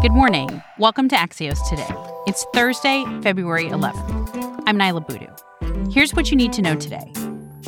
[0.00, 0.62] Good morning.
[0.78, 1.88] Welcome to Axios Today.
[2.28, 4.62] It's Thursday, February 11th.
[4.64, 5.90] I'm Niala Boodhoo.
[5.90, 7.12] Here's what you need to know today.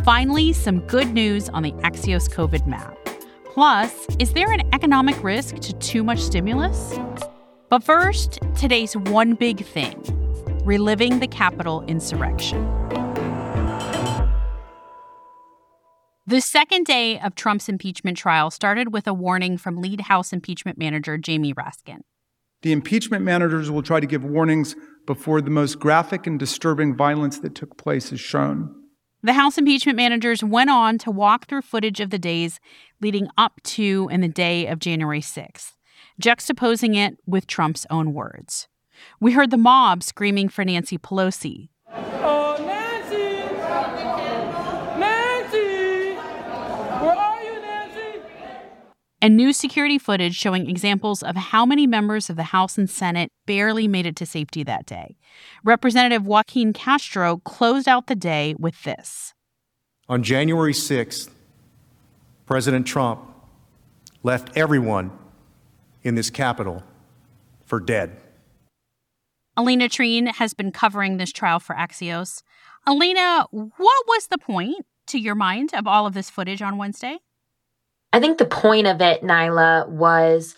[0.04, 2.96] Finally, some good news on the Axios COVID map.
[3.46, 6.96] Plus, is there an economic risk to too much stimulus?
[7.68, 10.00] But first, today's one big thing
[10.64, 12.64] reliving the Capitol insurrection.
[16.28, 20.78] The second day of Trump's impeachment trial started with a warning from lead House impeachment
[20.78, 22.02] manager Jamie Raskin.
[22.62, 27.38] The impeachment managers will try to give warnings before the most graphic and disturbing violence
[27.38, 28.74] that took place is shown.
[29.22, 32.60] The House impeachment managers went on to walk through footage of the days
[33.00, 35.72] leading up to and the day of January 6th,
[36.20, 38.68] juxtaposing it with Trump's own words.
[39.20, 41.68] We heard the mob screaming for Nancy Pelosi,
[49.22, 53.30] and new security footage showing examples of how many members of the House and Senate
[53.46, 55.16] barely made it to safety that day.
[55.64, 59.34] Representative Joaquin Castro closed out the day with this.
[60.08, 61.30] On January 6th,
[62.46, 63.20] President Trump
[64.22, 65.10] left everyone
[66.02, 66.82] in this Capitol
[67.64, 68.16] for dead.
[69.56, 72.42] Alayna Treene has been covering this trial for Axios.
[72.86, 77.18] Alayna, what was the point, to your mind, of all of this footage on Wednesday?
[78.12, 80.54] I think the point of it, Niala, was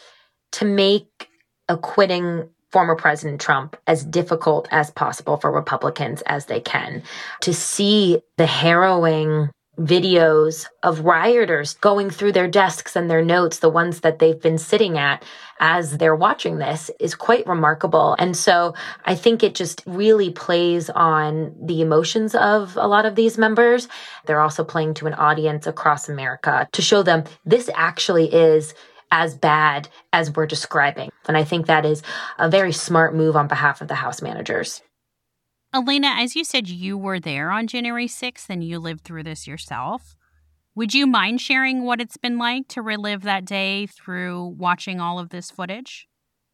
[0.53, 1.29] to make
[1.69, 7.03] acquitting former President Trump as difficult as possible for Republicans as they can.
[7.43, 13.71] To see the harrowing videos of rioters going through their desks and their notes, the
[13.71, 15.25] ones that they've been sitting at
[15.61, 18.15] as they're watching this, is quite remarkable.
[18.19, 18.75] And so
[19.07, 23.89] I think it just really plays on the emotions of a lot of these members.
[24.27, 28.75] They're also playing to an audience across America to show them this actually is
[29.11, 31.11] as bad as we're describing.
[31.29, 32.03] And I think that is
[32.39, 34.83] a very smart move on behalf of the House managers.
[35.75, 39.47] Alayna, as you said, you were there on January 6th and you lived through this
[39.47, 40.17] yourself.
[40.75, 45.19] Would you mind sharing what it's been like to relive that day through watching all
[45.19, 46.09] of this footage?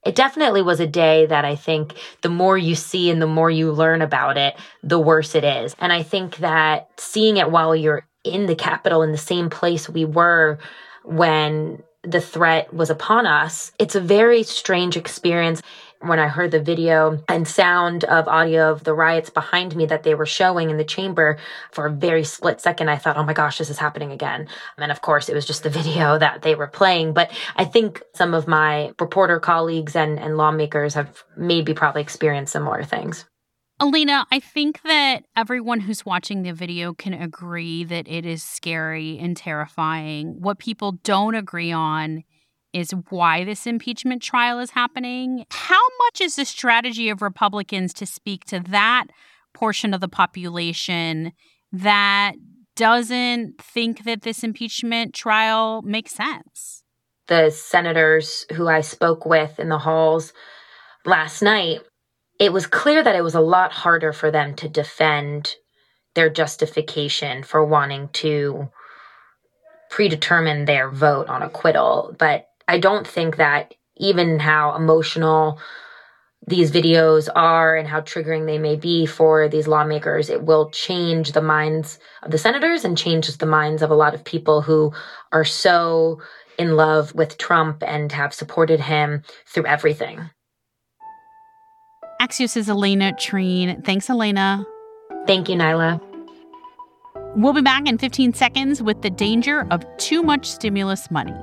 [0.06, 3.50] It definitely was a day that I think the more you see and the more
[3.50, 5.74] you learn about it, the worse it is.
[5.80, 9.88] And I think that seeing it while you're in the Capitol in the same place
[9.88, 10.58] we were
[11.04, 15.60] when the threat was upon us, it's a very strange experience
[16.00, 20.04] when I heard the video and sound of audio of the riots behind me that
[20.04, 21.38] they were showing in the chamber
[21.72, 24.48] for a very split second, I thought, oh my gosh, this is happening again.
[24.76, 27.12] And of course, it was just the video that they were playing.
[27.12, 32.52] But I think some of my reporter colleagues and, and lawmakers have maybe probably experienced
[32.52, 33.24] similar things.
[33.80, 39.18] Alayna, I think that everyone who's watching the video can agree that it is scary
[39.18, 40.40] and terrifying.
[40.40, 42.24] What people don't agree on
[42.72, 45.44] is why this impeachment trial is happening.
[45.50, 49.06] How much is the strategy of Republicans to speak to that
[49.54, 51.32] portion of the population
[51.72, 52.32] that
[52.76, 56.84] doesn't think that this impeachment trial makes sense?
[57.26, 60.32] The senators who I spoke with in the halls
[61.04, 61.80] last night,
[62.38, 65.56] it was clear that it was a lot harder for them to defend
[66.14, 68.68] their justification for wanting to
[69.90, 72.14] predetermine their vote on acquittal.
[72.18, 75.58] But I don't think that even how emotional
[76.46, 81.32] these videos are and how triggering they may be for these lawmakers, it will change
[81.32, 84.92] the minds of the senators and changes the minds of a lot of people who
[85.32, 86.20] are so
[86.58, 90.30] in love with Trump and have supported him through everything.
[92.20, 93.84] Axios' Alayna Treene.
[93.84, 94.64] Thanks, Elena.
[95.26, 96.00] Thank you, Niala.
[97.36, 101.36] We'll be back in 15 seconds with the danger of too much stimulus money.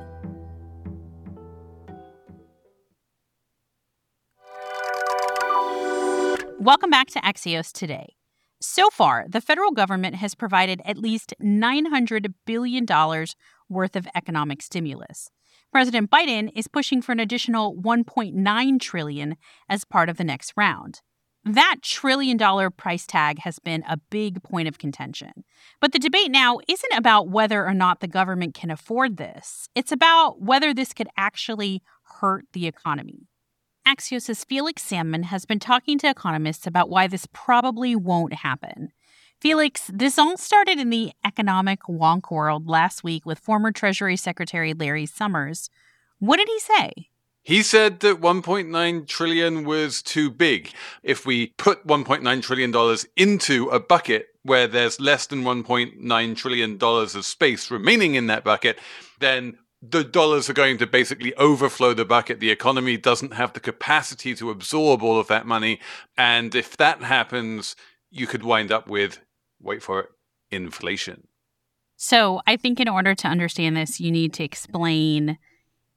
[6.65, 8.15] Welcome back to Axios today.
[8.59, 12.87] So far, the federal government has provided at least $900 billion
[13.69, 15.29] worth of economic stimulus.
[15.71, 19.35] President Biden is pushing for an additional 1.9 trillion
[19.69, 21.01] as part of the next round.
[21.43, 25.43] That trillion dollar price tag has been a big point of contention.
[25.79, 29.69] But the debate now isn't about whether or not the government can afford this.
[29.75, 31.83] It's about whether this could actually
[32.21, 33.27] hurt the economy.
[33.85, 38.91] Axios' Felix Salmon has been talking to economists about why this probably won't happen.
[39.39, 44.73] Felix, this all started in the economic wonk world last week with former Treasury Secretary
[44.73, 45.69] Larry Summers.
[46.17, 47.09] What did he say?
[47.43, 50.71] He said that 1.9 trillion was too big.
[51.03, 56.77] If we put 1.9 trillion dollars into a bucket where there's less than 1.9 trillion
[56.77, 58.79] dollars of space remaining in that bucket,
[59.19, 59.59] then
[59.89, 62.39] the dollars are going to basically overflow the bucket.
[62.39, 65.79] The economy doesn't have the capacity to absorb all of that money.
[66.17, 67.75] And if that happens,
[68.11, 69.19] you could wind up with,
[69.61, 70.09] wait for it,
[70.51, 71.27] inflation.
[71.97, 75.37] So I think in order to understand this, you need to explain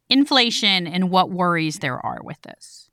[0.08, 2.87] inflation and what worries there are with this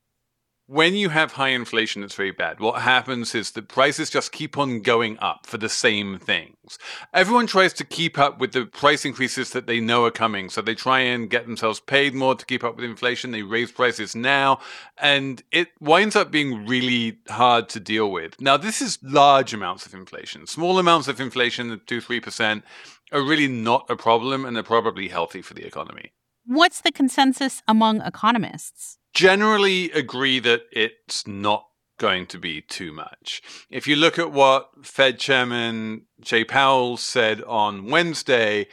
[0.67, 2.59] when you have high inflation, it's very bad.
[2.59, 6.79] What happens is that prices just keep on going up for the same things.
[7.13, 10.49] Everyone tries to keep up with the price increases that they know are coming.
[10.49, 13.29] So they try and get themselves paid more to keep up with inflation.
[13.29, 14.59] They raise prices now,
[14.97, 18.41] and it winds up being really hard to deal with.
[18.41, 20.47] Now, this is large amounts of inflation.
[20.47, 22.63] Small amounts of inflation, 2 3%,
[23.11, 26.11] are really not a problem and they're probably healthy for the economy.
[26.47, 28.97] What's the consensus among economists?
[29.15, 31.67] Generally agree that it's not
[31.97, 33.41] going to be too much.
[33.69, 38.67] If you look at what Fed Chairman Jay Powell said on Wednesday,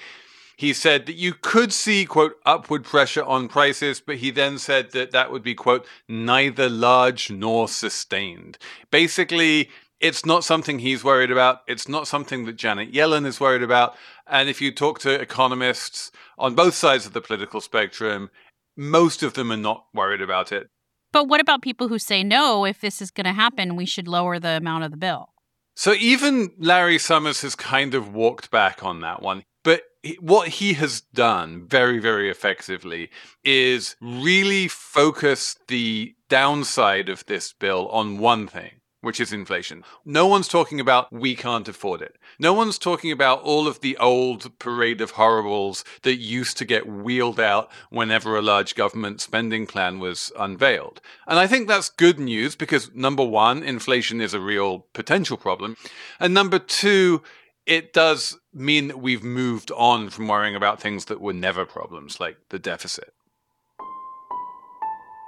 [0.56, 4.90] he said that you could see, quote, upward pressure on prices, but he then said
[4.90, 8.58] that that would be, quote, neither large nor sustained.
[8.90, 11.60] Basically, it's not something he's worried about.
[11.68, 13.94] It's not something that Janet Yellen is worried about.
[14.26, 18.30] And if you talk to economists on both sides of the political spectrum,
[18.76, 20.68] most of them are not worried about it.
[21.12, 24.08] But what about people who say, no, if this is going to happen, we should
[24.08, 25.28] lower the amount of the bill?
[25.74, 29.44] So even Larry Summers has kind of walked back on that one.
[29.64, 29.82] But
[30.18, 33.10] what he has done very, very effectively
[33.44, 38.72] is really focus the downside of this bill on one thing
[39.02, 39.84] which is inflation.
[40.04, 42.16] No one's talking about we can't afford it.
[42.38, 46.86] No one's talking about all of the old parade of horribles that used to get
[46.86, 51.00] wheeled out whenever a large government spending plan was unveiled.
[51.26, 55.76] And I think that's good news because number one, inflation is a real potential problem.
[56.18, 57.22] And number two,
[57.66, 62.20] it does mean that we've moved on from worrying about things that were never problems,
[62.20, 63.14] like the deficit.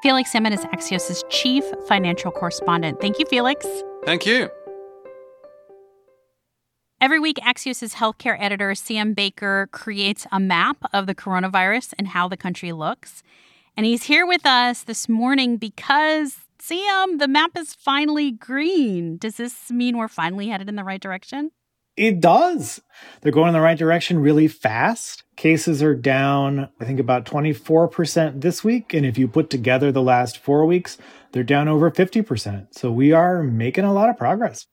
[0.05, 3.01] Felix Salmon is Axios' chief financial correspondent.
[3.01, 3.65] Thank you, Felix.
[4.05, 4.51] Thank you.
[7.01, 12.29] Every week, Axios' healthcare editor, Sam Baker, creates a map of the coronavirus and how
[12.29, 13.23] the country looks.
[13.79, 19.17] And he's here with us this morning because, Sam, the map is finally green.
[19.17, 21.50] Does this mean we're finally headed in the right direction?
[21.96, 22.81] It does.
[23.20, 25.23] They're going in the right direction really fast.
[25.37, 28.93] Cases are down, I think, about 24% this week.
[28.93, 30.99] And if you put together the last four weeks,
[31.32, 32.69] they're down over 50%.
[32.73, 34.67] So we are making a lot of progress.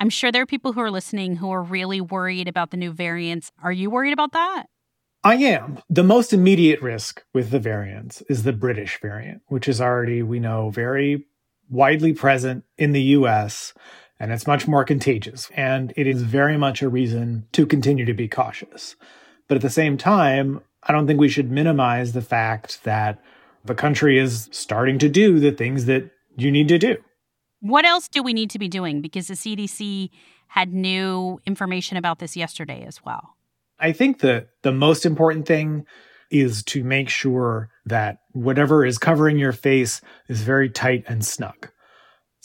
[0.00, 2.92] I'm sure there are people who are listening who are really worried about the new
[2.92, 3.52] variants.
[3.62, 4.66] Are you worried about that?
[5.22, 5.78] I am.
[5.88, 10.40] The most immediate risk with the variants is the British variant, which is already, we
[10.40, 11.26] know, very
[11.70, 13.72] widely present in the US
[14.24, 15.50] and it's much more contagious.
[15.54, 18.96] And it is very much a reason to continue to be cautious.
[19.48, 23.22] But at the same time, I don't think we should minimize the fact that
[23.66, 26.96] the country is starting to do the things that you need to do.
[27.60, 29.02] What else do we need to be doing?
[29.02, 30.08] Because the CDC
[30.46, 33.36] had new information about this yesterday as well.
[33.78, 35.84] I think that the most important thing
[36.30, 41.68] is to make sure that whatever is covering your face is very tight and snug.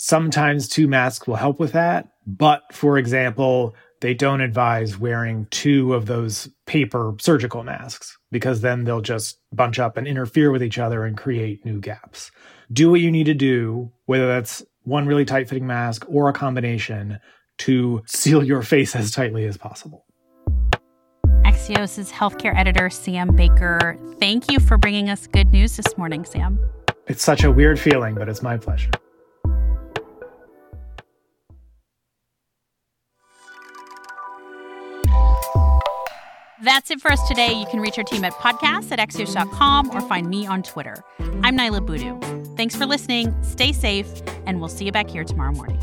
[0.02, 2.08] Sometimes two masks will help with that.
[2.26, 8.86] But for example, they don't advise wearing two of those paper surgical masks because then
[8.86, 12.32] they'll just bunch up and interfere with each other and create new gaps.
[12.72, 16.34] Do what you need to do, whether that's one really tight fitting mask or a
[16.34, 17.20] combination
[17.58, 20.06] to seal your face as tightly as possible.
[21.44, 23.98] Axios' healthcare editor, Sam Baker.
[24.18, 26.58] Thank you for bringing us good news this morning, Sam.
[27.08, 28.92] It's such a weird feeling, but it's my pleasure.
[36.62, 37.54] That's it for us today.
[37.54, 41.04] You can reach our team at podcasts at axios.com or find me on Twitter.
[41.42, 42.20] I'm Niala Boodhoo.
[42.56, 43.34] Thanks for listening.
[43.44, 44.08] Stay safe,
[44.46, 45.80] and we'll see you back here tomorrow morning.